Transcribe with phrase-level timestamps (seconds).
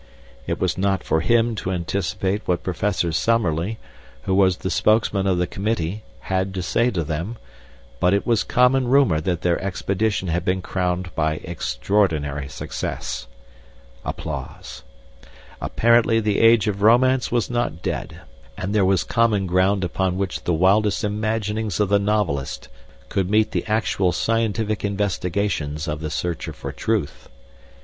[0.47, 3.77] It was not for him to anticipate what Professor Summerlee,
[4.23, 7.37] who was the spokesman of the committee, had to say to them,
[7.99, 13.27] but it was common rumor that their expedition had been crowned by extraordinary success.'
[15.61, 18.21] 'Apparently the age of romance was not dead,
[18.57, 22.69] and there was common ground upon which the wildest imaginings of the novelist
[23.07, 27.29] could meet the actual scientific investigations of the searcher for truth.